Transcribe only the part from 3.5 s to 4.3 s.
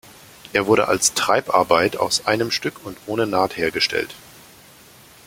hergestellt.